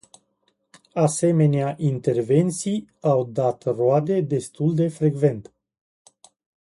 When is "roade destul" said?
3.63-4.75